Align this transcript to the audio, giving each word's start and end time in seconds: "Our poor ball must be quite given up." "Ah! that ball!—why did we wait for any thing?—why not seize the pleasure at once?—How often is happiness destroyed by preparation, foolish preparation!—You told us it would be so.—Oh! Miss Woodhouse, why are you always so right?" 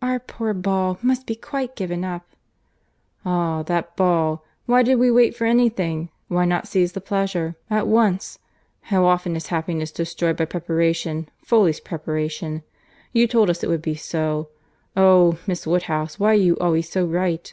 "Our 0.00 0.20
poor 0.20 0.54
ball 0.54 1.00
must 1.02 1.26
be 1.26 1.34
quite 1.34 1.74
given 1.74 2.04
up." 2.04 2.24
"Ah! 3.24 3.64
that 3.64 3.96
ball!—why 3.96 4.84
did 4.84 5.00
we 5.00 5.10
wait 5.10 5.34
for 5.34 5.46
any 5.46 5.68
thing?—why 5.68 6.44
not 6.44 6.68
seize 6.68 6.92
the 6.92 7.00
pleasure 7.00 7.56
at 7.68 7.88
once?—How 7.88 9.04
often 9.04 9.34
is 9.34 9.48
happiness 9.48 9.90
destroyed 9.90 10.36
by 10.36 10.44
preparation, 10.44 11.28
foolish 11.42 11.82
preparation!—You 11.82 13.26
told 13.26 13.50
us 13.50 13.64
it 13.64 13.68
would 13.68 13.82
be 13.82 13.96
so.—Oh! 13.96 15.40
Miss 15.44 15.66
Woodhouse, 15.66 16.20
why 16.20 16.30
are 16.30 16.34
you 16.34 16.56
always 16.58 16.88
so 16.88 17.04
right?" 17.04 17.52